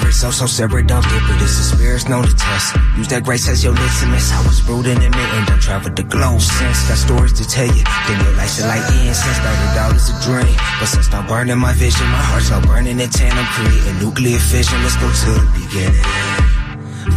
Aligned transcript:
Is 0.00 0.20
so, 0.20 0.30
so 0.30 0.46
separate, 0.46 0.86
don't 0.86 1.04
but 1.04 1.36
it's 1.42 1.56
the 1.60 1.76
spirits 1.76 2.08
known 2.08 2.24
to 2.24 2.34
test. 2.34 2.76
Use 2.96 3.08
that 3.08 3.24
grace 3.24 3.48
as 3.48 3.62
your 3.62 3.72
litmus. 3.72 4.32
I 4.32 4.40
was 4.46 4.60
brewed 4.60 4.86
in 4.86 4.96
and 5.02 5.12
done 5.12 5.60
traveled 5.60 5.96
the 5.96 6.02
globe 6.02 6.40
since. 6.40 6.88
Got 6.88 6.96
stories 6.96 7.32
to 7.34 7.44
tell 7.44 7.66
you. 7.66 7.84
Then 8.08 8.16
your 8.24 8.32
life's 8.32 8.60
like 8.64 8.80
incense. 9.04 9.36
Started 9.36 9.76
out 9.76 9.92
as 9.92 10.08
a 10.08 10.16
dream. 10.24 10.56
But 10.80 10.86
since 10.86 11.12
I'm 11.12 11.26
burning 11.26 11.58
my 11.58 11.72
vision, 11.74 12.06
my 12.08 12.24
heart's 12.24 12.48
now 12.48 12.64
burning 12.64 13.00
in 13.00 13.10
tandem. 13.10 13.44
Creating 13.52 13.98
nuclear 14.00 14.38
fission. 14.38 14.80
Let's 14.80 14.96
go 14.96 15.12
to 15.12 15.30
the 15.36 15.46
beginning. 15.60 16.08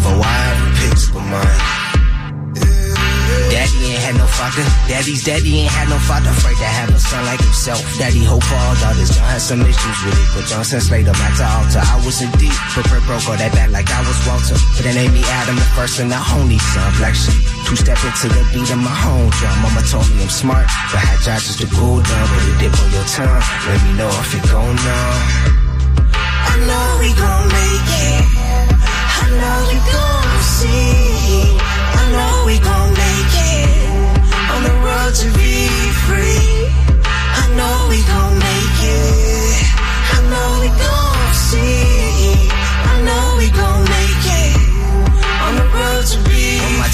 For 0.03 0.11
why 0.19 0.35
every 0.51 0.71
picture 0.83 1.15
of 1.15 1.23
mine. 1.31 1.61
Daddy 3.55 3.94
had 4.05 4.15
no 4.21 4.27
father. 4.29 4.61
Daddy's 4.85 5.23
daddy 5.25 5.65
ain't 5.65 5.73
had 5.73 5.89
no 5.89 5.97
father. 6.05 6.29
Afraid 6.29 6.57
to 6.61 6.69
have 6.69 6.89
a 6.93 6.99
son 7.01 7.25
like 7.25 7.41
himself. 7.41 7.81
Daddy 7.97 8.21
hope 8.21 8.45
for 8.45 8.53
all 8.53 8.77
daughters. 8.77 9.09
John 9.09 9.25
had 9.25 9.41
some 9.41 9.61
issues 9.65 9.97
with 10.05 10.13
it, 10.13 10.29
but 10.37 10.45
Johnson 10.45 10.79
slayed 10.79 11.09
him 11.09 11.17
at 11.17 11.33
the 11.33 11.47
altar. 11.49 11.81
I 11.81 11.97
was 12.05 12.21
in 12.21 12.29
deep, 12.37 12.53
but 12.77 12.85
broke 13.09 13.25
all 13.25 13.37
that 13.37 13.49
back 13.57 13.73
like 13.73 13.89
I 13.89 14.01
was 14.05 14.17
Walter. 14.29 14.57
But 14.77 14.85
they 14.85 14.93
named 14.93 15.17
me 15.17 15.25
Adam, 15.41 15.57
the 15.57 15.65
first 15.73 15.97
and 15.97 16.13
the 16.13 16.21
only 16.37 16.61
son. 16.61 16.85
Black 17.01 17.17
sheep, 17.17 17.41
two 17.65 17.73
step 17.73 17.97
into 18.05 18.29
the 18.29 18.45
beat 18.53 18.69
of 18.69 18.77
my 18.77 18.93
home 18.93 19.29
drum. 19.41 19.57
Mama 19.65 19.81
told 19.89 20.05
me 20.13 20.21
I'm 20.21 20.29
smart, 20.29 20.69
but 20.93 21.01
had 21.01 21.19
just 21.25 21.57
to 21.65 21.67
cool 21.73 22.05
down. 22.05 22.25
But 22.29 22.45
it 22.45 22.55
dip 22.61 22.77
on 22.77 22.89
your 22.93 23.07
tongue. 23.09 23.41
Let 23.65 23.79
me 23.89 23.91
know 23.97 24.11
if 24.21 24.37
it 24.37 24.45
go 24.45 24.61
on. 24.61 24.77
I 26.45 26.53
know 26.61 26.85
we 27.01 27.09
gon' 27.17 27.45
make 27.49 27.89
it. 28.05 28.23
I 29.17 29.25
know 29.33 29.57
you 29.73 29.81
gon' 29.81 30.41
see. 30.45 31.57
I 31.57 32.03
know 32.13 32.33
we 32.45 32.55
gon' 32.61 32.93
make 32.93 33.33
it 33.49 33.64
to 35.11 35.25
be 35.33 35.67
free. 36.07 36.67
I 37.05 37.53
know 37.55 37.87
we 37.89 38.01
gon' 38.03 38.39
make 38.39 38.79
it. 38.81 38.84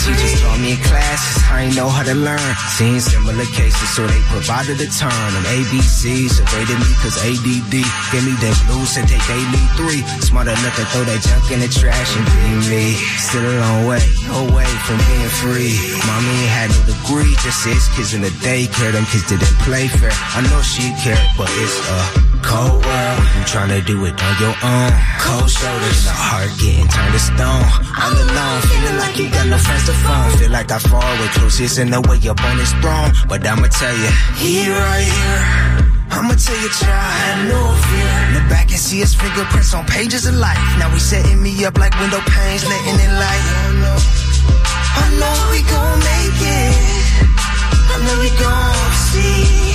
Teachers 0.02 0.41
taught 0.41 0.59
me 0.59 0.73
in 0.73 0.81
classes, 0.81 1.44
I 1.49 1.69
ain't 1.69 1.75
know 1.75 1.89
how 1.89 2.03
to 2.03 2.16
learn. 2.16 2.52
Seen 2.77 2.99
similar 2.99 3.45
cases, 3.53 3.89
so 3.94 4.05
they 4.08 4.21
provided 4.33 4.81
a 4.81 4.89
turn. 4.89 5.30
Them 5.33 5.45
ABCs 5.45 6.41
evaded 6.41 6.80
me 6.81 6.91
cause 7.02 7.17
ADD 7.21 7.75
gave 8.09 8.25
me 8.25 8.33
that 8.41 8.55
blues 8.66 8.89
said 8.89 9.05
they 9.05 9.21
gave 9.30 9.47
me 9.53 9.61
three. 9.77 10.02
Smart 10.25 10.47
enough 10.47 10.75
to 10.77 10.85
throw 10.89 11.05
that 11.05 11.21
junk 11.21 11.45
in 11.53 11.59
the 11.61 11.69
trash 11.69 12.11
and 12.17 12.25
be 12.25 12.71
me. 12.71 12.97
Still 13.21 13.45
a 13.45 13.55
long 13.61 13.85
way 13.85 14.02
away 14.41 14.69
from 14.89 14.97
being 15.05 15.31
free. 15.43 15.77
Mommy 16.09 16.33
ain't 16.33 16.53
had 16.55 16.69
no 16.73 16.81
degree, 16.89 17.33
just 17.45 17.61
six 17.61 17.88
kids 17.93 18.13
in 18.13 18.21
the 18.21 18.33
daycare. 18.41 18.91
Them 18.91 19.05
kids 19.05 19.27
didn't 19.30 19.53
play 19.61 19.88
fair. 19.88 20.13
I 20.33 20.41
know 20.49 20.61
she 20.65 20.89
cared, 21.03 21.21
but 21.38 21.49
it's 21.61 21.77
a 21.77 22.30
cold 22.42 22.84
world. 22.86 23.17
You 23.38 23.44
tryna 23.47 23.86
do 23.86 24.06
it 24.06 24.16
on 24.17 24.34
your 24.42 24.56
own. 24.61 24.92
Cold 25.22 25.50
shoulders, 25.50 26.03
the 26.06 26.14
heart 26.14 26.52
getting 26.59 26.88
turned 26.89 27.14
to 27.14 27.22
stone. 27.22 27.66
All 27.95 28.14
alone, 28.14 28.59
feeling 28.67 28.98
like 28.98 29.16
you 29.17 29.30
got 29.30 29.48
no 29.48 29.58
friends 29.58 29.86
to 29.88 29.95
phone. 30.03 30.30
Feel 30.38 30.52
like 30.52 30.72
I 30.72 30.80
fall 30.80 31.14
way 31.22 31.30
closest 31.38 31.80
in 31.80 31.89
the 31.92 32.02
way 32.02 32.20
up 32.28 32.42
on 32.44 32.58
his 32.58 32.73
throne. 32.81 33.11
But 33.30 33.45
I'ma 33.45 33.67
tell 33.70 33.95
you, 33.95 34.11
he 34.36 34.70
right 34.70 35.08
here. 35.08 35.92
I'ma 36.11 36.36
tell 36.36 36.59
you, 36.59 36.70
try 36.75 37.48
no 37.48 37.61
fear. 37.88 38.15
Look 38.36 38.45
back 38.52 38.67
and 38.70 38.80
see 38.80 38.99
his 38.99 39.15
fingerprints 39.15 39.73
on 39.73 39.86
pages 39.86 40.26
of 40.26 40.36
life. 40.36 40.60
Now 40.77 40.92
we 40.92 40.99
setting 40.99 41.42
me 41.42 41.64
up 41.64 41.77
like 41.77 41.98
window 41.99 42.20
panes, 42.20 42.67
letting 42.67 42.99
in 42.99 43.14
light. 43.15 43.45
I 44.94 45.08
know 45.20 45.38
we 45.55 45.61
gon' 45.64 45.99
make 46.04 46.42
it. 46.42 46.92
I 47.92 47.98
know 48.04 48.17
we 48.20 48.30
gon' 48.36 48.92
see. 49.08 49.71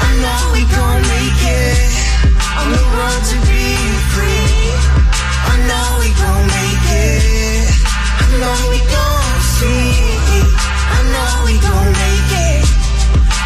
I 0.00 0.08
know 0.22 0.52
we 0.56 0.62
gon' 0.72 1.02
make 1.02 1.42
it. 1.42 1.97
On 2.58 2.66
the 2.72 2.82
to 3.30 3.38
free. 4.12 4.58
I 5.52 5.56
know 5.68 5.86
we 6.02 6.08
gon' 6.22 6.46
make 6.58 6.86
it. 6.90 7.70
I 8.18 8.26
know 8.42 8.58
we 8.74 8.80
gon' 8.94 9.34
see. 9.56 9.94
I 10.96 11.00
know 11.14 11.30
we 11.46 11.54
gon' 11.62 11.90
make 12.02 12.30
it. 12.50 12.64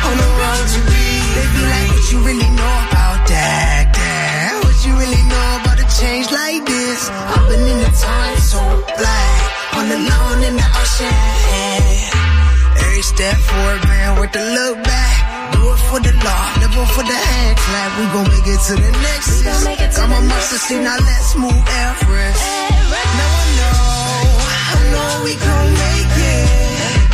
On 0.08 0.14
the 0.20 0.28
to 0.72 0.80
be 0.90 1.06
They 1.36 1.46
be 1.54 1.62
like, 1.74 1.90
what 1.92 2.04
you 2.12 2.18
really 2.28 2.50
know 2.56 2.74
about 2.88 3.20
that? 3.28 3.92
What 4.64 4.78
you 4.86 4.92
really 4.96 5.24
know 5.28 5.46
about 5.60 5.76
a 5.76 5.86
change 6.00 6.32
like 6.32 6.64
this? 6.64 7.10
I've 7.10 7.46
been 7.50 7.64
in 7.72 7.78
the 7.84 7.92
time 7.92 8.38
so 8.38 8.60
black. 8.96 9.40
On 9.76 9.84
the 9.92 9.98
lawn 10.08 10.38
in 10.48 10.56
the 10.56 10.68
ocean. 10.80 11.71
Every 12.92 13.04
step 13.04 13.36
forward, 13.48 13.88
man, 13.88 14.20
with 14.20 14.32
the 14.32 14.44
look 14.52 14.84
back. 14.84 15.52
Do 15.56 15.64
it 15.64 15.80
for 15.88 16.00
the 16.04 16.12
law, 16.12 16.44
never 16.60 16.84
for 16.92 17.00
the 17.00 17.16
hand 17.16 17.56
clap. 17.56 17.90
We 17.96 18.04
gon' 18.12 18.28
make 18.28 18.44
it 18.44 18.60
to 18.68 18.74
the 18.76 18.92
next. 19.00 19.32
We 19.32 19.48
gon' 19.48 19.64
make 19.64 19.80
it 19.80 19.92
to 19.96 20.00
Got 20.04 20.10
my 20.12 20.20
muscle 20.20 20.60
see, 20.60 20.76
now 20.76 21.00
let's 21.00 21.32
move 21.32 21.56
Everest. 21.56 22.44
Now 23.16 23.32
I 23.32 23.48
know, 23.56 23.80
I 24.76 24.80
know 24.92 25.10
we 25.24 25.32
gon' 25.40 25.72
make 25.72 26.16
it. 26.20 27.08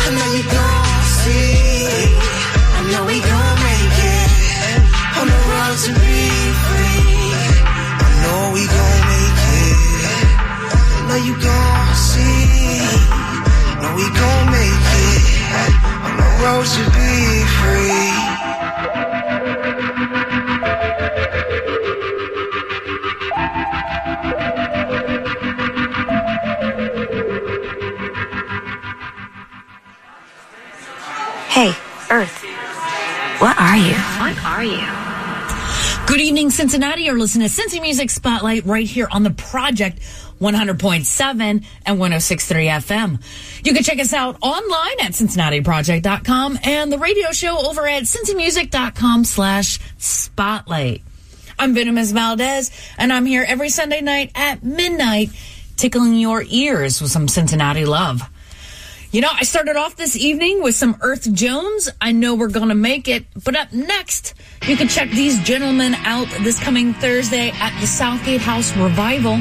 I 0.00 0.08
know 0.16 0.28
we 0.32 0.42
gon' 0.48 1.04
see. 1.20 2.08
I 2.72 2.80
know 2.88 3.04
we 3.04 3.20
gon' 3.20 3.56
make 3.68 4.00
it. 4.08 4.32
On 5.12 5.26
the 5.28 5.40
road 5.44 5.76
to 5.76 5.90
be 5.92 6.24
free. 6.72 7.36
I 8.00 8.08
know 8.24 8.40
we 8.56 8.64
gon' 8.64 9.00
make 9.12 9.40
it. 9.60 9.76
I 10.88 11.00
know 11.04 11.20
you 11.20 11.34
gon' 11.36 11.92
see. 12.00 12.80
I 13.60 13.84
know 13.84 13.92
we 13.92 14.08
gon' 14.08 14.46
make 14.56 14.72
it. 14.72 14.87
On 15.48 16.16
the 16.16 16.28
road 16.44 16.66
to 16.66 16.84
be 16.90 17.44
free. 17.58 18.08
Hey, 31.48 31.72
Earth. 32.10 32.44
What 33.40 33.58
are 33.58 33.76
you? 33.76 33.94
What 34.20 34.36
are 34.44 34.64
you? 34.64 34.86
Good 36.06 36.20
evening, 36.20 36.50
Cincinnati. 36.50 37.02
You're 37.02 37.18
listening 37.18 37.48
to 37.48 37.54
Cincy 37.54 37.80
Music 37.80 38.10
Spotlight 38.10 38.64
right 38.64 38.86
here 38.86 39.08
on 39.10 39.22
the 39.22 39.30
Project 39.30 40.00
100.7 40.40 41.64
and 41.86 41.98
106.3 41.98 42.68
FM. 42.68 43.22
You 43.64 43.74
can 43.74 43.82
check 43.82 43.98
us 43.98 44.12
out 44.12 44.36
online 44.40 45.00
at 45.00 45.12
cincinnatiproject.com 45.12 46.58
and 46.64 46.92
the 46.92 46.98
radio 46.98 47.32
show 47.32 47.58
over 47.68 47.86
at 47.86 48.04
cincymusic.com 48.04 49.24
slash 49.24 49.78
spotlight. 49.98 51.02
I'm 51.58 51.74
Venomous 51.74 52.12
Valdez, 52.12 52.70
and 52.98 53.12
I'm 53.12 53.26
here 53.26 53.44
every 53.46 53.68
Sunday 53.68 54.00
night 54.00 54.30
at 54.36 54.62
midnight 54.62 55.30
tickling 55.76 56.14
your 56.14 56.44
ears 56.48 57.00
with 57.00 57.10
some 57.10 57.26
Cincinnati 57.28 57.84
love. 57.84 58.22
You 59.10 59.22
know, 59.22 59.30
I 59.32 59.44
started 59.44 59.76
off 59.76 59.96
this 59.96 60.16
evening 60.16 60.62
with 60.62 60.74
some 60.74 60.98
Earth 61.00 61.32
Jones. 61.32 61.88
I 61.98 62.12
know 62.12 62.34
we're 62.34 62.48
going 62.48 62.68
to 62.68 62.74
make 62.74 63.08
it. 63.08 63.24
But 63.42 63.56
up 63.56 63.72
next, 63.72 64.34
you 64.66 64.76
can 64.76 64.86
check 64.88 65.08
these 65.08 65.42
gentlemen 65.44 65.94
out 65.94 66.28
this 66.42 66.62
coming 66.62 66.92
Thursday 66.92 67.50
at 67.52 67.80
the 67.80 67.86
Southgate 67.86 68.42
House 68.42 68.76
Revival. 68.76 69.40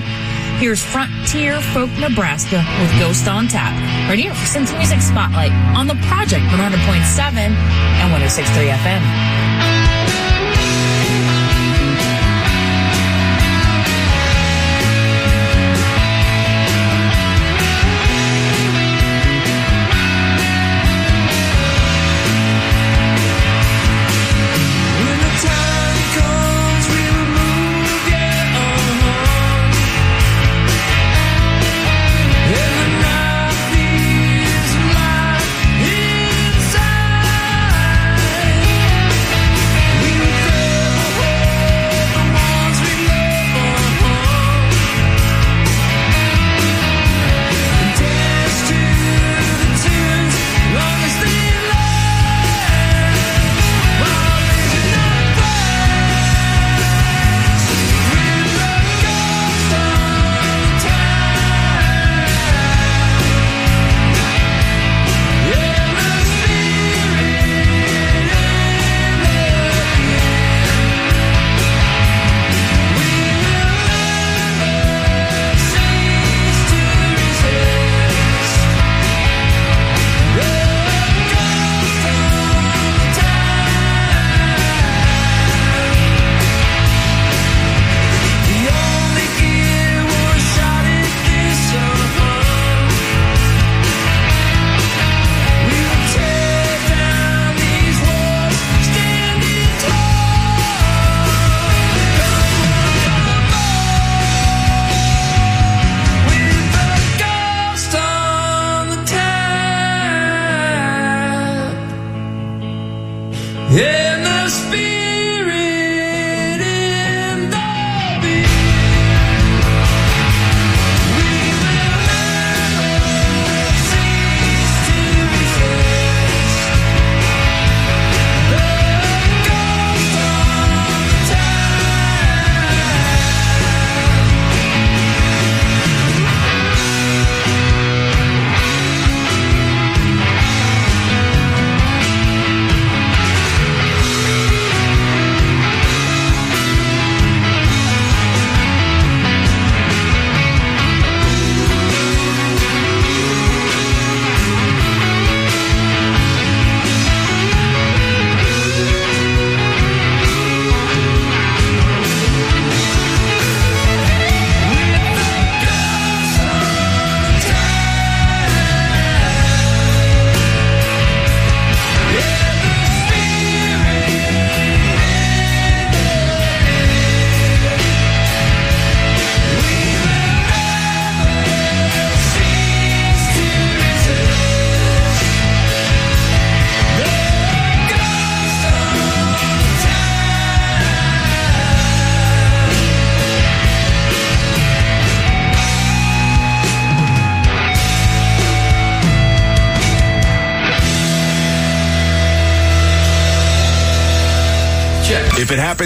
Here's 0.57 0.81
Frontier 0.81 1.61
Folk 1.61 1.91
Nebraska 1.99 2.65
with 2.81 2.99
Ghost 2.99 3.27
on 3.27 3.47
Tap. 3.47 3.73
Right 4.09 4.17
here 4.17 4.33
for 4.33 4.45
Cincy 4.47 4.75
Music 4.75 5.01
Spotlight 5.01 5.51
on 5.77 5.85
the 5.85 5.93
Project 6.09 6.45
100.7 6.45 7.37
and 7.37 8.11
106.3 8.11 8.73
FM. 8.73 9.46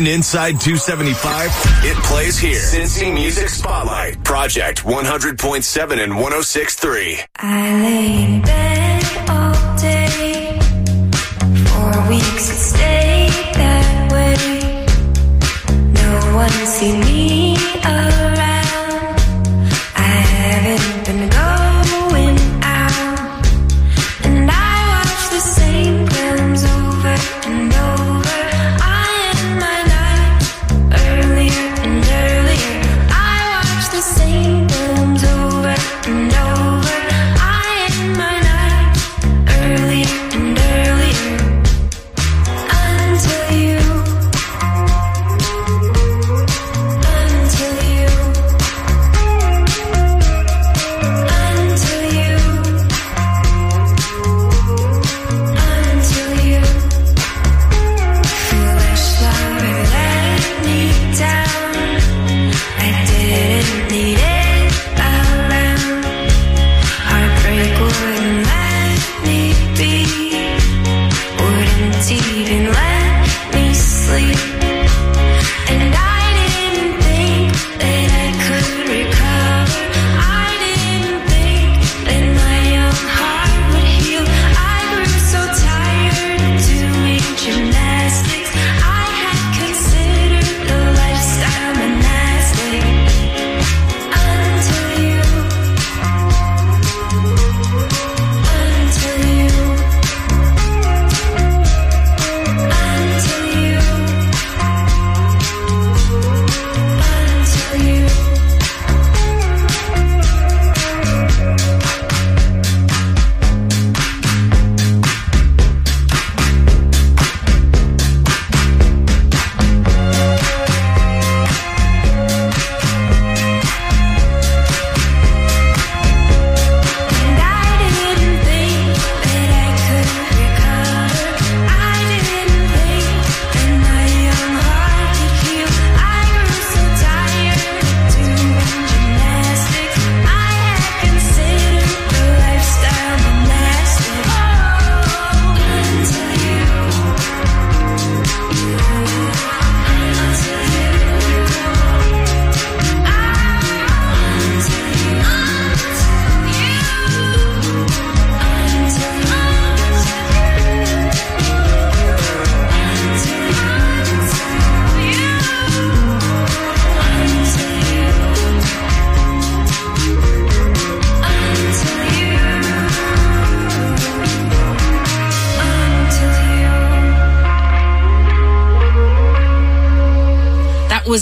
If 0.01 0.07
inside 0.07 0.59
275, 0.59 1.51
it 1.86 1.95
plays 2.03 2.39
here. 2.39 2.59
Cincy 2.59 3.13
Music 3.13 3.50
Spotlight. 3.50 4.24
Project 4.24 4.83
100.7 4.83 6.03
and 6.03 6.13
106.3. 6.13 7.24
I 7.38 7.81
lay 7.83 8.24
in 8.24 8.42
bed 8.42 9.30
all 9.30 9.77
day. 9.77 10.59
For 11.68 12.09
weeks 12.09 12.50
it 12.50 12.57
stayed 12.57 13.56
that 13.56 14.12
way. 14.12 14.86
No 15.94 16.36
one 16.36 16.50
see 16.65 16.98
me 17.00 17.40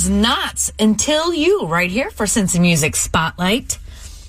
Not 0.10 0.72
until 0.80 1.34
you 1.34 1.68
right 1.68 1.92
here 1.92 2.10
for 2.10 2.26
Cincy 2.26 2.60
Music 2.60 2.96
Spotlight. 2.96 3.78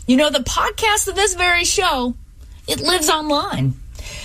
You 0.07 0.17
know, 0.19 0.29
the 0.29 0.41
podcast 0.41 1.09
of 1.09 1.15
this 1.15 1.35
very 1.35 1.65
show, 1.65 2.15
it 2.69 2.81
lives 2.81 3.09
online. 3.09 3.75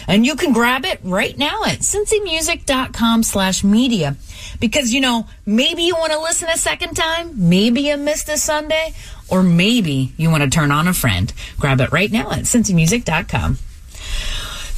And 0.07 0.25
you 0.25 0.35
can 0.35 0.51
grab 0.51 0.83
it 0.85 0.99
right 1.03 1.37
now 1.37 1.63
at 1.63 1.79
cincymusic.com 1.79 3.23
slash 3.23 3.63
media. 3.63 4.17
Because, 4.59 4.93
you 4.93 4.99
know, 4.99 5.27
maybe 5.45 5.83
you 5.83 5.95
want 5.95 6.11
to 6.11 6.19
listen 6.19 6.49
a 6.49 6.57
second 6.57 6.95
time, 6.95 7.49
maybe 7.49 7.81
you 7.81 7.97
missed 7.97 8.29
a 8.29 8.37
Sunday, 8.37 8.93
or 9.29 9.41
maybe 9.41 10.13
you 10.17 10.29
want 10.29 10.43
to 10.43 10.49
turn 10.49 10.71
on 10.71 10.87
a 10.87 10.93
friend. 10.93 11.31
Grab 11.57 11.79
it 11.81 11.91
right 11.91 12.11
now 12.11 12.31
at 12.31 12.41
cincymusic.com. 12.41 13.57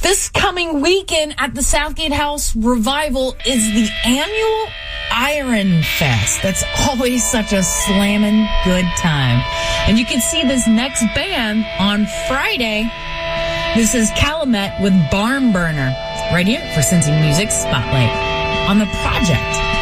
This 0.00 0.28
coming 0.28 0.80
weekend 0.80 1.34
at 1.38 1.56
the 1.56 1.62
Southgate 1.62 2.12
House 2.12 2.54
Revival 2.54 3.34
is 3.44 3.64
the 3.74 3.88
annual 4.04 4.72
Iron 5.10 5.82
Fest. 5.82 6.40
That's 6.40 6.62
always 6.88 7.28
such 7.28 7.52
a 7.52 7.64
slamming 7.64 8.46
good 8.64 8.86
time. 8.96 9.42
And 9.88 9.98
you 9.98 10.04
can 10.04 10.20
see 10.20 10.42
this 10.44 10.68
next 10.68 11.02
band 11.16 11.66
on 11.80 12.06
Friday. 12.28 12.88
This 13.74 13.96
is 13.96 14.10
Calumet 14.16 14.80
with 14.80 14.92
Barn 15.10 15.52
Burner 15.52 15.94
right 16.32 16.46
here 16.46 16.60
for 16.74 16.80
Cincy 16.80 17.20
Music 17.20 17.50
Spotlight 17.50 18.10
on 18.68 18.78
the 18.78 18.86
project. 19.02 19.77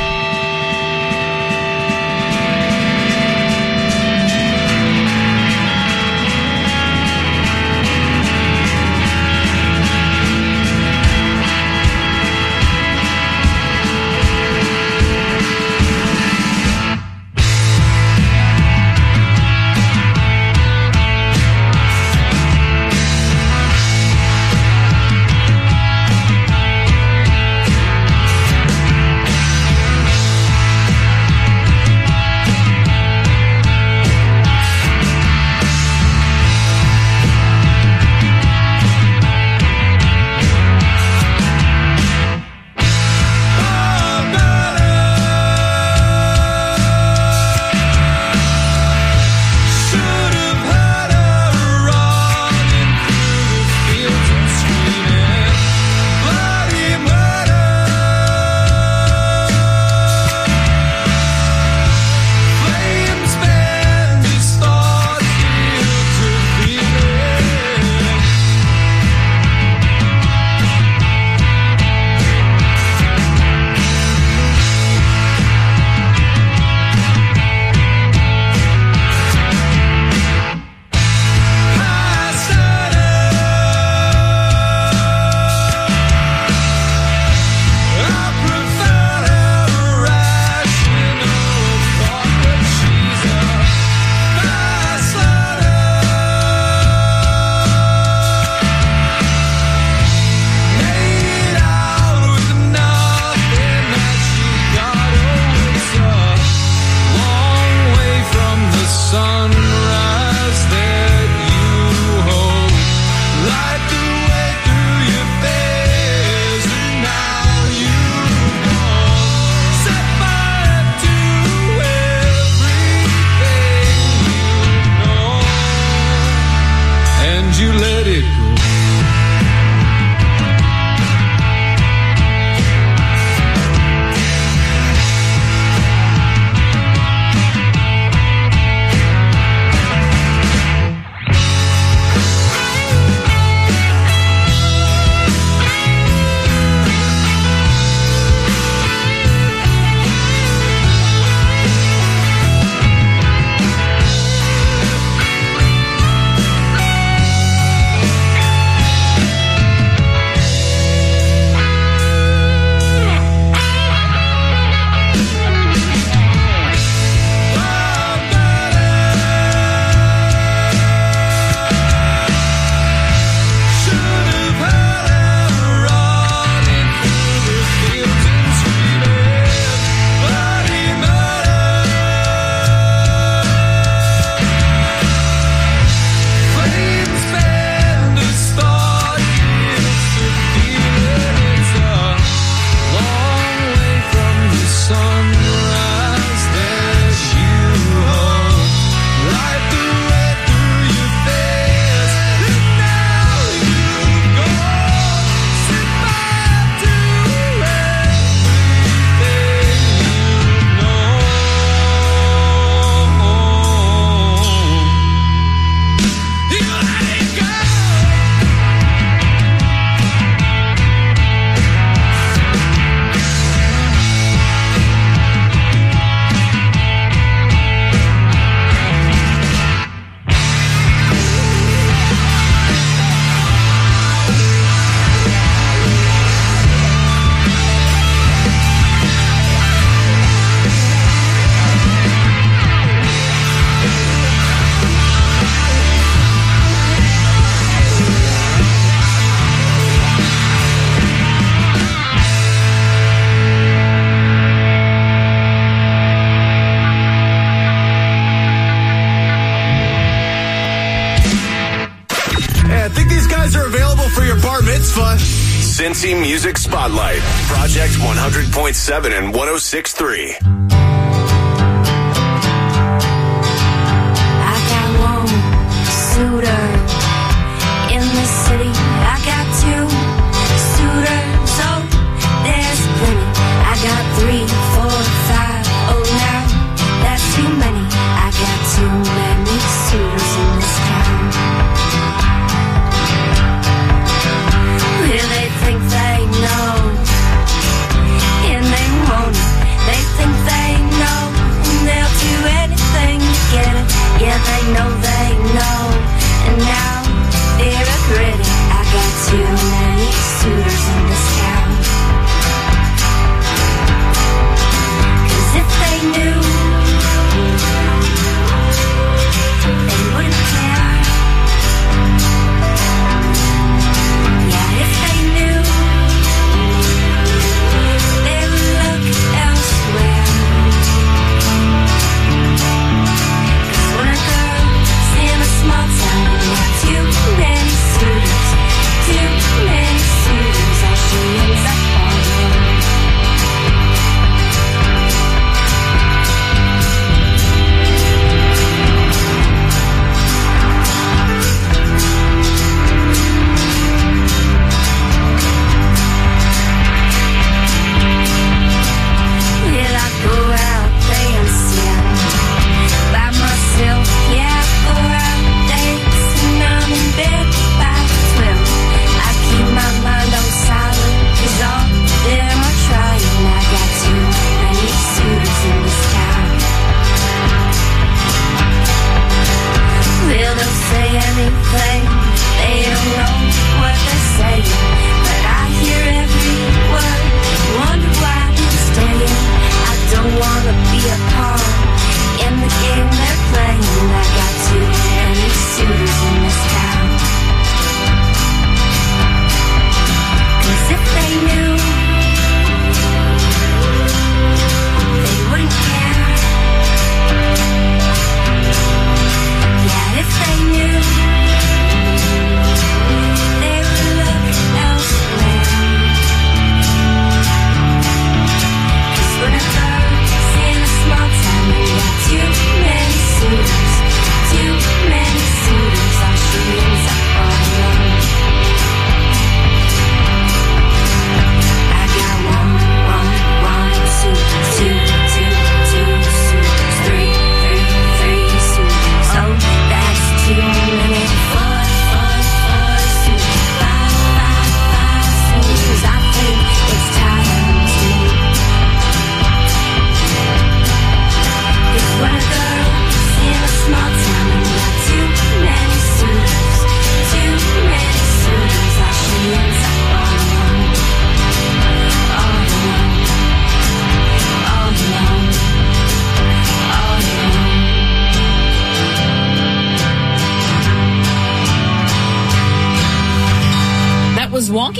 Cincy 265.97 266.21
Music 266.21 266.59
Spotlight, 266.59 267.23
Project 267.49 267.95
100.7 267.95 269.19
and 269.19 269.35
106.3. 269.35 270.66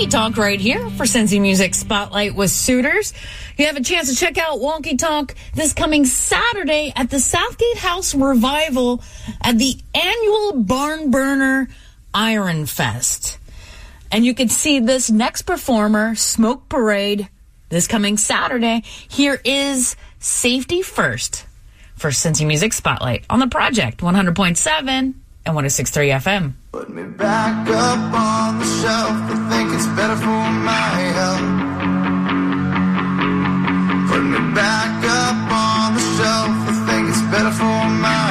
Talk 0.09 0.37
right 0.37 0.59
here 0.59 0.89
for 0.91 1.03
Cincy 1.03 1.41
Music 1.41 1.75
Spotlight 1.75 2.33
with 2.33 2.49
Suitors. 2.49 3.13
You 3.57 3.65
have 3.65 3.75
a 3.75 3.83
chance 3.83 4.09
to 4.09 4.15
check 4.15 4.37
out 4.37 4.59
Wonky 4.59 4.97
Tonk 4.97 5.35
this 5.53 5.73
coming 5.73 6.05
Saturday 6.05 6.93
at 6.95 7.09
the 7.09 7.19
Southgate 7.19 7.77
House 7.77 8.15
Revival 8.15 9.03
at 9.41 9.57
the 9.57 9.77
annual 9.93 10.63
Barn 10.63 11.11
Burner 11.11 11.67
Iron 12.13 12.67
Fest. 12.67 13.37
And 14.09 14.25
you 14.25 14.33
can 14.33 14.47
see 14.47 14.79
this 14.79 15.11
next 15.11 15.41
performer, 15.41 16.15
Smoke 16.15 16.69
Parade, 16.69 17.27
this 17.67 17.87
coming 17.87 18.15
Saturday. 18.15 18.83
Here 19.09 19.41
is 19.43 19.97
Safety 20.19 20.81
First 20.81 21.45
for 21.95 22.11
Cincy 22.11 22.47
Music 22.47 22.71
Spotlight 22.71 23.25
on 23.29 23.39
the 23.39 23.47
project 23.47 23.99
100.7 23.99 25.15
and 25.47 25.55
1063 25.55 26.09
FM. 26.09 26.53
Put 26.73 26.89
me 26.89 27.03
back 27.03 27.67
up 27.69 28.13
on 28.13 28.59
the 28.59 28.65
shelf. 28.65 29.15
I 29.31 29.37
think 29.49 29.73
it's 29.73 29.87
better 29.95 30.17
for 30.17 30.43
my 30.69 30.91
health. 31.17 31.47
Put 34.11 34.23
me 34.33 34.39
back 34.53 35.03
up 35.23 35.39
on 35.51 35.95
the 35.95 36.03
shelf. 36.17 36.51
I 36.67 36.73
think 36.87 37.09
it's 37.09 37.23
better 37.31 37.51
for 37.51 37.79
my 38.05 38.26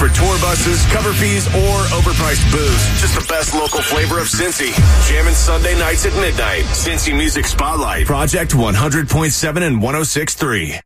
for 0.00 0.08
tour 0.16 0.38
buses, 0.40 0.82
cover 0.86 1.12
fees, 1.12 1.46
or 1.48 1.76
overpriced 1.92 2.50
booze. 2.50 2.82
Just 3.04 3.14
the 3.20 3.26
best 3.28 3.52
local 3.52 3.82
flavor 3.82 4.18
of 4.18 4.28
Cincy. 4.28 4.72
Jamming 5.06 5.34
Sunday 5.34 5.78
nights 5.78 6.06
at 6.06 6.14
midnight. 6.14 6.64
Cincy 6.72 7.14
Music 7.14 7.44
Spotlight. 7.44 8.06
Project 8.06 8.52
100.7 8.52 9.60
and 9.60 9.82
106.3. 9.82 10.80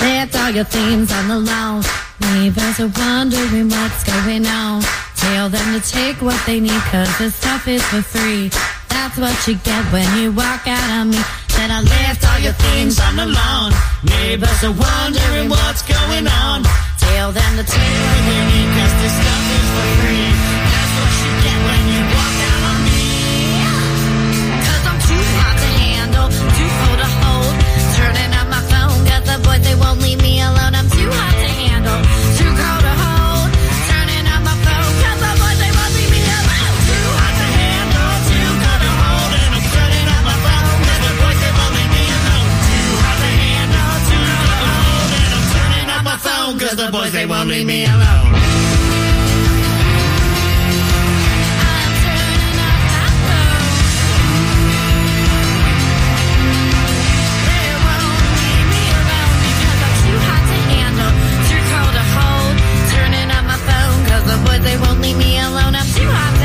Left 0.00 0.36
all 0.36 0.50
your 0.50 0.64
things 0.64 1.10
on 1.12 1.26
the 1.26 1.38
lawn. 1.40 1.82
Neighbors 2.20 2.78
are 2.78 2.92
wondering 2.96 3.68
what's 3.70 4.04
going 4.04 4.46
on. 4.46 4.82
Tell 5.16 5.48
them 5.48 5.80
to 5.80 5.90
take 5.90 6.22
what 6.22 6.40
they 6.46 6.60
need 6.60 6.80
cause 6.92 7.18
the 7.18 7.32
stuff 7.32 7.66
is 7.66 7.82
for 7.86 8.02
free. 8.02 8.50
That's 8.88 9.18
what 9.18 9.48
you 9.48 9.56
get 9.56 9.84
when 9.92 10.06
you 10.16 10.30
walk 10.30 10.68
out 10.68 10.90
on 10.90 11.10
me. 11.10 11.18
Said 11.60 11.70
I 11.70 11.82
left 11.82 12.24
all 12.24 12.38
your 12.38 12.54
things 12.54 12.98
on 12.98 13.16
the 13.16 13.26
lawn. 13.26 13.70
Neighbors 14.02 14.64
are 14.64 14.72
wondering 14.72 15.50
what's 15.50 15.82
going 15.82 16.26
on. 16.26 16.64
Tell 16.96 17.32
them 17.32 17.56
the 17.56 17.64
tale, 17.64 18.64
cause 18.76 18.94
the 19.02 19.08
stuff 19.20 19.49
cause 46.70 46.86
the 46.86 46.92
boys 46.92 47.12
they 47.12 47.26
won't 47.26 47.48
leave 47.48 47.66
me 47.66 47.84
alone. 47.84 47.98
I'm 47.98 48.30
turning 52.04 52.58
up 52.68 52.80
my 52.94 53.06
phone. 53.26 53.66
They 57.48 57.68
won't 57.84 58.22
leave 58.38 58.66
me 58.74 58.84
alone 59.00 59.36
because 59.46 59.80
I'm 59.86 59.96
too 60.04 60.18
hot 60.26 60.42
to 60.50 60.58
handle 60.70 61.12
Too 61.48 61.62
cold 61.70 61.96
a 62.02 62.04
hold 62.14 62.54
turning 62.94 63.30
up 63.36 63.44
my 63.50 63.58
phone 63.66 63.98
the 64.30 64.36
boys 64.46 64.62
they 64.62 64.76
won't 64.76 65.00
leave 65.00 65.18
me 65.18 65.38
alone 65.38 65.74
I'm 65.74 65.88
too 65.96 66.06
hot 66.06 66.39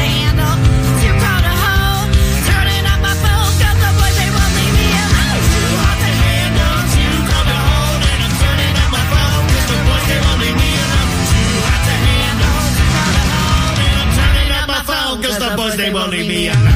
the 15.95 16.01
boys 16.01 16.27
they 16.27 16.74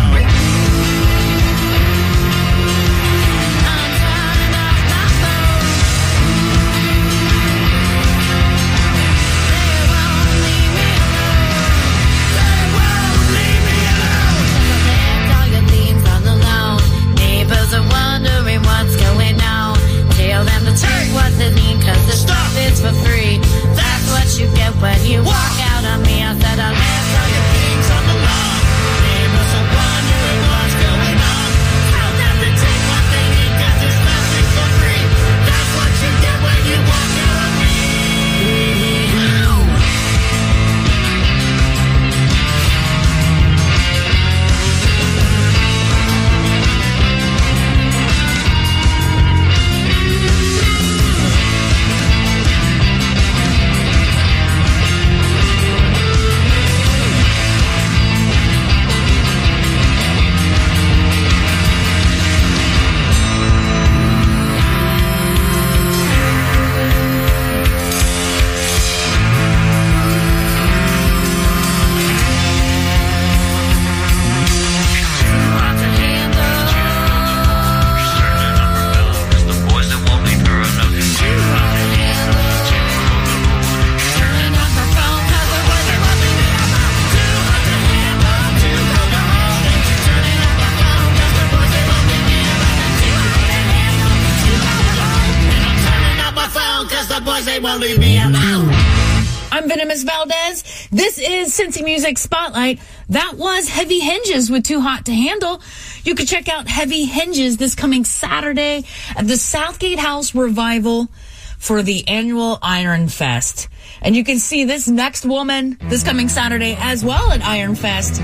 Cincy 101.60 101.84
Music 101.84 102.17
Spotlight. 102.17 102.80
That 103.10 103.34
was 103.34 103.67
Heavy 103.67 104.00
Hinges 104.00 104.50
with 104.50 104.63
Too 104.63 104.80
Hot 104.80 105.08
to 105.08 105.13
Handle. 105.13 105.62
You 106.06 106.15
can 106.15 106.26
check 106.26 106.48
out 106.48 106.69
Heavy 106.69 107.04
Hinges 107.04 107.58
this 107.58 107.76
coming 107.76 108.06
Saturday 108.06 108.86
at 109.17 109.28
the 109.28 109.36
Southgate 109.36 110.00
House 110.00 110.34
Revival 110.34 111.10
for 111.58 111.84
the 111.84 112.08
annual 112.08 112.60
Iron 112.62 113.10
Fest. 113.10 113.67
And 114.02 114.15
you 114.15 114.24
can 114.24 114.39
see 114.39 114.63
this 114.63 114.88
next 114.88 115.26
woman 115.26 115.78
this 115.82 116.02
coming 116.02 116.30
Saturday 116.30 116.78
as 116.80 117.04
well 117.04 117.30
at 117.34 117.43
Iron 117.43 117.76
Fest. 117.76 118.22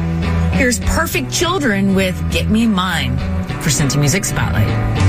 Here's 0.53 0.79
Perfect 0.79 1.29
Children 1.29 1.93
with 1.93 2.15
Get 2.31 2.49
Me 2.49 2.65
Mine 2.65 3.17
for 3.59 3.69
Cincy 3.69 3.99
Music 3.99 4.23
Spotlight. 4.23 5.04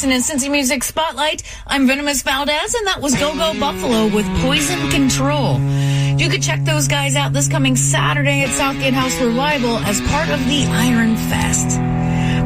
Listening 0.00 0.22
to 0.22 0.46
Cincy 0.46 0.50
Music 0.50 0.82
Spotlight. 0.82 1.42
I'm 1.66 1.86
Venomous 1.86 2.22
Valdez, 2.22 2.74
and 2.74 2.86
that 2.86 3.02
was 3.02 3.14
Go 3.16 3.34
Go 3.34 3.52
Buffalo 3.60 4.06
with 4.06 4.24
Poison 4.40 4.88
Control. 4.88 5.60
You 6.18 6.30
could 6.30 6.40
check 6.40 6.64
those 6.64 6.88
guys 6.88 7.16
out 7.16 7.34
this 7.34 7.48
coming 7.48 7.76
Saturday 7.76 8.42
at 8.42 8.48
Southgate 8.48 8.94
House 8.94 9.20
Revival 9.20 9.76
as 9.80 10.00
part 10.00 10.30
of 10.30 10.42
the 10.46 10.64
Iron 10.70 11.16
Fest. 11.16 11.78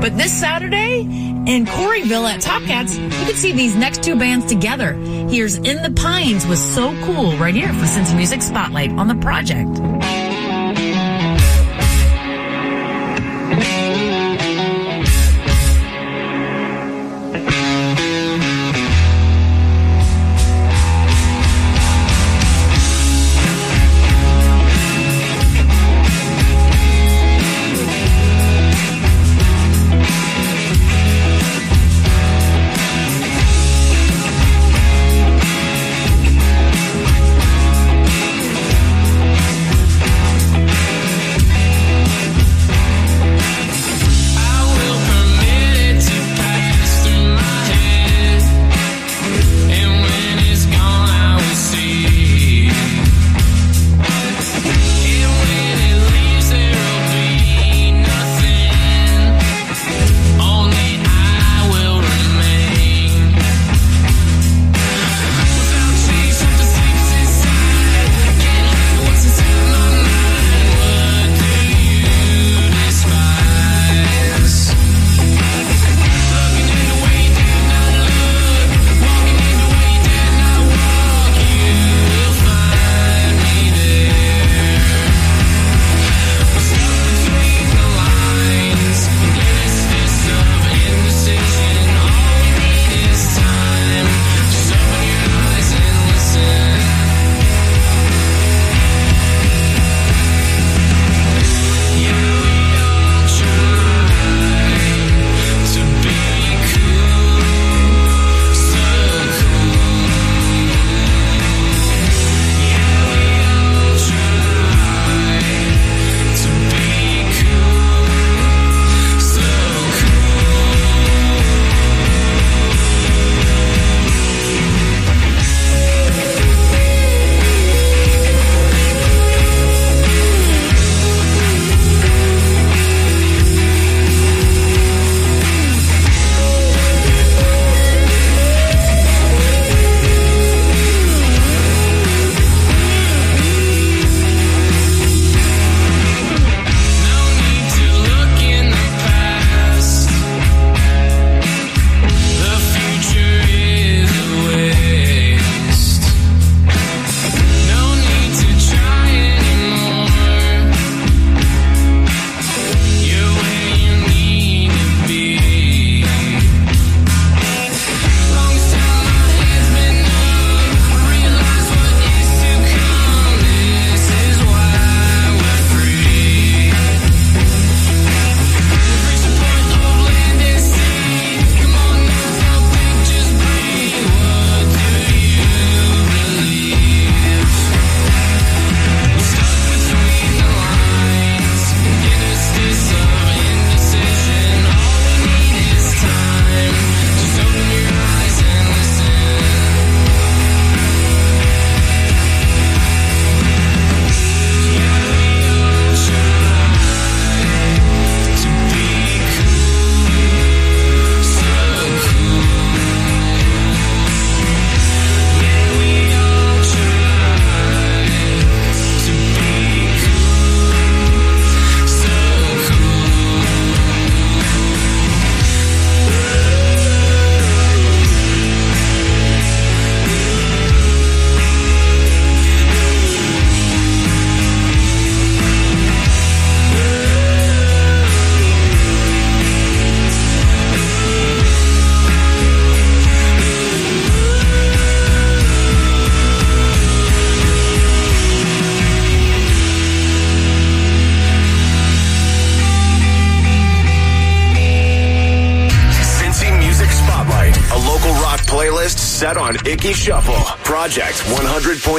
But 0.01 0.19
this 0.19 0.33
Saturday 0.33 1.03
in 1.03 1.64
Coryville 1.64 2.29
at 2.29 2.40
Top 2.40 2.64
Cats, 2.64 2.97
you 2.99 3.09
can 3.09 3.37
see 3.37 3.53
these 3.53 3.77
next 3.77 4.03
two 4.03 4.19
bands 4.19 4.47
together. 4.47 4.95
Here's 4.95 5.55
In 5.55 5.81
the 5.81 5.93
Pines 5.93 6.45
was 6.49 6.59
So 6.59 6.93
Cool 7.05 7.37
right 7.37 7.55
here 7.55 7.73
for 7.73 7.85
Cincy 7.85 8.17
Music 8.17 8.43
Spotlight 8.43 8.90
on 8.99 9.07
the 9.07 9.14
project. 9.14 9.71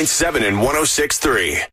100.7 0.06 0.48
and 0.48 0.58
106.3. 0.58 1.66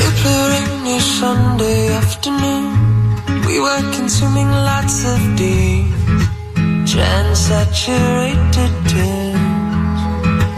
April 0.00 0.48
rainy 0.48 0.98
Sunday 1.00 1.88
afternoon. 1.88 2.64
We 3.46 3.60
were 3.60 3.82
consuming 3.92 4.48
lots 4.48 5.04
of 5.04 5.20
deep, 7.04 7.10
trans-saturated 7.10 8.72
tunes. 8.88 10.00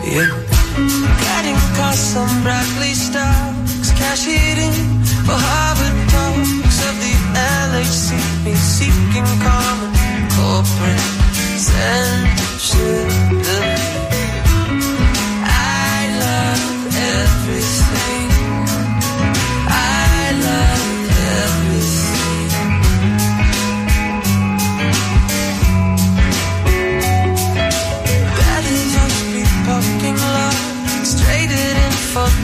Yeah. 0.05 0.31
Guiding 1.25 1.57
across 1.57 1.99
some 1.99 2.43
brightly 2.43 2.95
stocks, 2.95 3.91
cash 3.93 4.25
hitting 4.25 4.73
for 5.25 5.39
Harvard 5.39 5.97
talks 6.11 6.79
of 6.89 6.95
the 7.01 7.15
LHCP 7.71 8.55
seeking 8.57 9.27
common 9.43 9.93
corporate 10.37 11.01
censorship. 11.59 12.26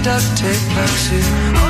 Duct 0.03 0.37
tape 0.37 0.77
like 0.77 0.89
shit. 0.89 1.62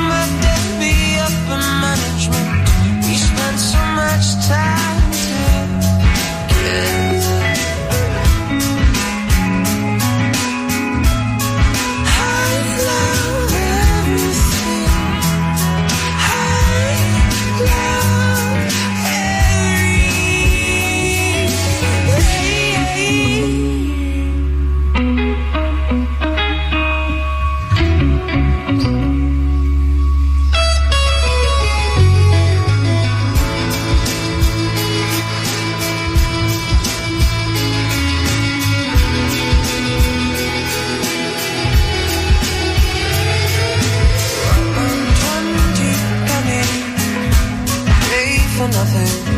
Nothing. 48.73 49.32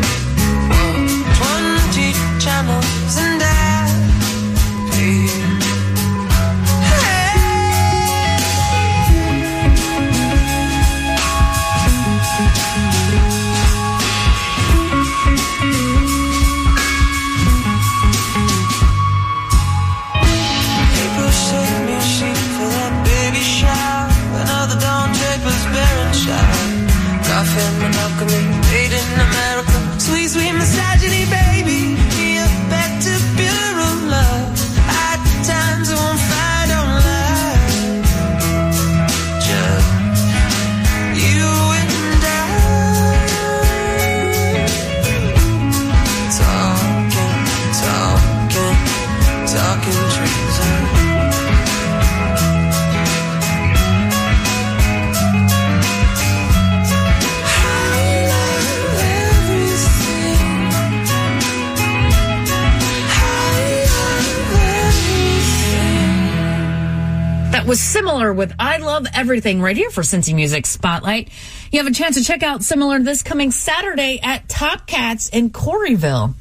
Everything 69.15 69.61
right 69.61 69.77
here 69.77 69.89
for 69.89 70.01
Cincy 70.01 70.35
Music 70.35 70.65
Spotlight. 70.65 71.29
You 71.71 71.79
have 71.79 71.87
a 71.87 71.95
chance 71.95 72.17
to 72.17 72.23
check 72.23 72.43
out 72.43 72.63
similar 72.63 72.99
this 72.99 73.23
coming 73.23 73.51
Saturday 73.51 74.19
at 74.21 74.49
Top 74.49 74.87
Cats 74.87 75.29
in 75.29 75.51
Coryville. 75.51 76.33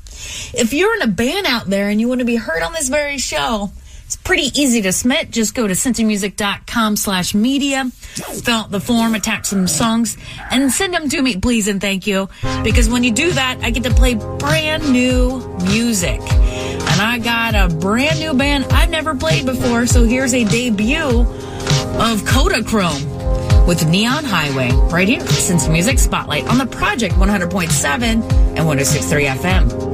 If 0.53 0.73
you're 0.73 0.95
in 0.97 1.03
a 1.03 1.07
band 1.07 1.47
out 1.47 1.67
there 1.67 1.89
and 1.89 2.01
you 2.01 2.09
want 2.09 2.19
to 2.19 2.25
be 2.25 2.35
heard 2.35 2.63
on 2.63 2.73
this 2.73 2.89
very 2.89 3.19
show, 3.19 3.71
it's 4.07 4.17
pretty 4.17 4.51
easy 4.61 4.83
to 4.83 4.93
submit. 4.93 5.31
Just 5.31 5.55
go 5.55 5.69
to 5.69 5.75
cincymusic.com 5.75 6.97
slash 6.97 7.33
media, 7.33 7.85
fill 7.85 8.55
out 8.55 8.71
the 8.73 8.81
form, 8.81 9.15
attach 9.15 9.47
some 9.47 9.69
songs, 9.69 10.17
and 10.51 10.73
send 10.73 10.95
them 10.95 11.09
to 11.09 11.23
me, 11.23 11.37
please 11.37 11.69
and 11.69 11.81
thank 11.81 12.09
you. 12.09 12.29
Because 12.65 12.89
when 12.89 13.05
you 13.05 13.13
do 13.13 13.31
that, 13.31 13.61
I 13.63 13.71
get 13.71 13.85
to 13.85 13.95
play 13.95 14.15
brand 14.15 14.91
new 14.91 15.39
music. 15.63 16.21
And 16.21 17.01
I 17.01 17.19
got 17.19 17.55
a 17.55 17.73
brand 17.75 18.19
new 18.19 18.35
band 18.35 18.65
I've 18.71 18.91
never 18.91 19.15
played 19.15 19.47
before, 19.47 19.87
so 19.87 20.05
here's 20.05 20.35
a 20.35 20.45
debut 20.45 21.25
of 22.01 22.23
Kodachrome 22.23 23.67
with 23.67 23.89
Neon 23.89 24.25
Highway 24.25 24.71
right 24.91 25.07
here, 25.09 25.21
Cincy 25.21 25.71
Music 25.71 25.99
Spotlight 25.99 26.47
on 26.49 26.59
the 26.59 26.67
Project 26.67 27.15
100.7 27.15 28.03
and 28.03 28.59
106.3 28.59 29.27
FM. 29.37 29.94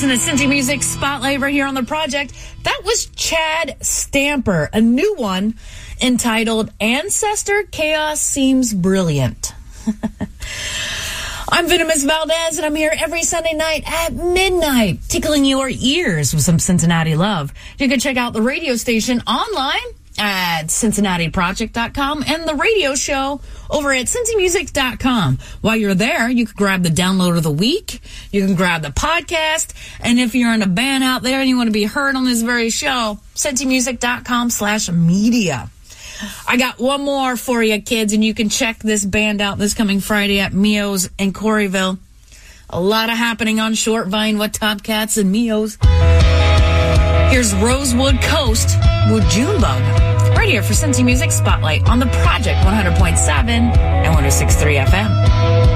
Listening 0.00 0.38
to 0.38 0.44
Cincy 0.44 0.48
Music 0.48 0.82
Spotlight 0.82 1.40
right 1.40 1.52
here 1.52 1.66
on 1.66 1.74
the 1.74 1.82
project. 1.82 2.32
That 2.62 2.80
was 2.86 3.04
Chad 3.16 3.76
Stamper, 3.82 4.70
a 4.72 4.80
new 4.80 5.14
one 5.16 5.56
entitled 6.00 6.72
Ancestor 6.80 7.64
Chaos 7.64 8.18
Seems 8.18 8.72
Brilliant. 8.72 9.52
I'm 11.50 11.68
Venomous 11.68 12.02
Valdez, 12.02 12.56
and 12.56 12.64
I'm 12.64 12.74
here 12.74 12.94
every 12.96 13.24
Sunday 13.24 13.52
night 13.52 13.82
at 13.86 14.14
midnight, 14.14 15.00
tickling 15.06 15.44
your 15.44 15.68
ears 15.68 16.32
with 16.32 16.44
some 16.44 16.58
Cincinnati 16.58 17.14
love. 17.14 17.52
You 17.76 17.86
can 17.86 18.00
check 18.00 18.16
out 18.16 18.32
the 18.32 18.40
radio 18.40 18.76
station 18.76 19.20
online 19.26 19.82
at 20.20 20.66
cincinnatiproject.com 20.66 22.24
and 22.26 22.46
the 22.46 22.54
radio 22.54 22.94
show 22.94 23.40
over 23.70 23.90
at 23.92 24.06
cincymusic.com. 24.06 25.38
While 25.62 25.76
you're 25.76 25.94
there, 25.94 26.28
you 26.28 26.44
can 26.46 26.54
grab 26.54 26.82
the 26.82 26.90
download 26.90 27.38
of 27.38 27.42
the 27.42 27.50
week. 27.50 28.00
You 28.30 28.44
can 28.44 28.54
grab 28.54 28.82
the 28.82 28.90
podcast. 28.90 29.72
And 30.00 30.18
if 30.20 30.34
you're 30.34 30.52
in 30.52 30.60
a 30.60 30.66
band 30.68 31.02
out 31.02 31.22
there 31.22 31.40
and 31.40 31.48
you 31.48 31.56
want 31.56 31.68
to 31.68 31.72
be 31.72 31.84
heard 31.84 32.16
on 32.16 32.26
this 32.26 32.42
very 32.42 32.68
show, 32.68 33.18
cincymusic.com 33.34 34.50
slash 34.50 34.90
media. 34.90 35.70
I 36.46 36.58
got 36.58 36.78
one 36.78 37.02
more 37.02 37.34
for 37.36 37.62
you, 37.62 37.80
kids, 37.80 38.12
and 38.12 38.22
you 38.22 38.34
can 38.34 38.50
check 38.50 38.78
this 38.80 39.04
band 39.04 39.40
out 39.40 39.56
this 39.56 39.72
coming 39.72 40.00
Friday 40.00 40.40
at 40.40 40.52
Mio's 40.52 41.08
in 41.18 41.32
Coryville. 41.32 41.98
A 42.68 42.80
lot 42.80 43.08
of 43.08 43.16
happening 43.16 43.58
on 43.58 43.72
Short 43.72 44.08
Vine 44.08 44.36
with 44.36 44.52
Top 44.52 44.82
Cats 44.82 45.16
and 45.16 45.32
Mio's. 45.32 45.78
Here's 47.30 47.54
Rosewood 47.54 48.20
Coast 48.20 48.76
with 49.10 49.28
Junebug 49.30 50.09
here 50.50 50.62
for 50.64 50.72
Cincy 50.72 51.04
Music 51.04 51.30
Spotlight 51.30 51.88
on 51.88 52.00
the 52.00 52.06
Project 52.06 52.58
100.7 52.64 53.48
and 53.48 54.16
106.3 54.16 54.84
FM. 54.84 55.69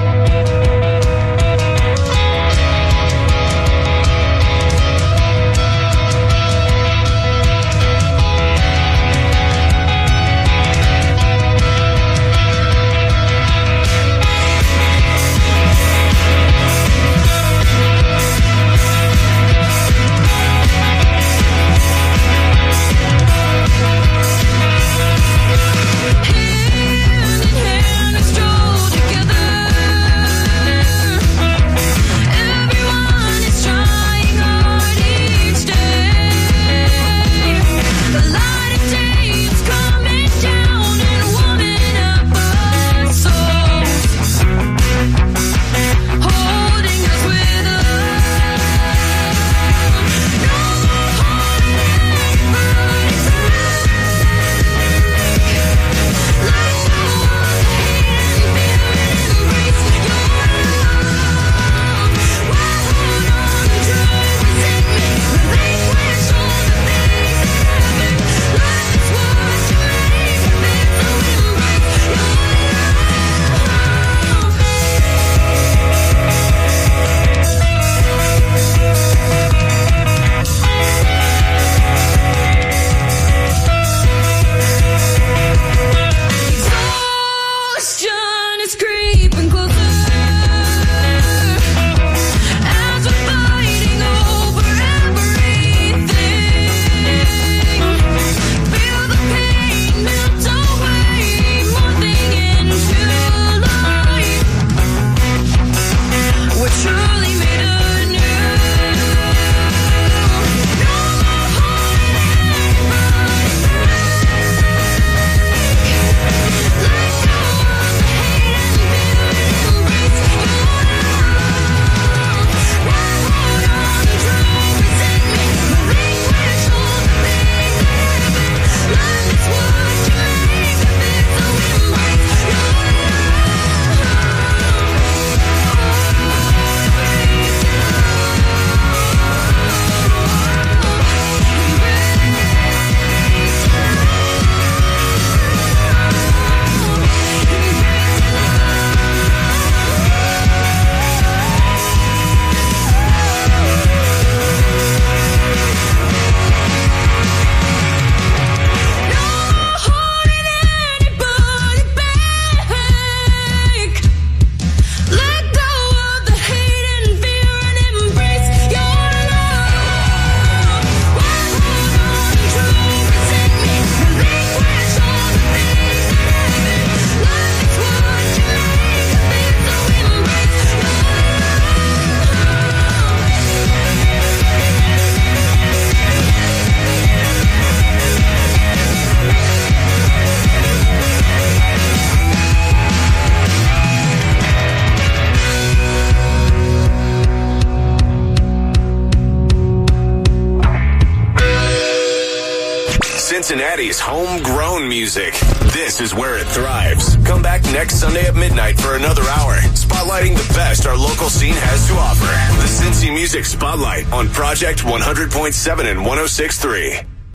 101.7 215.45 215.91
and 215.91 215.99
106.3. 215.99 217.14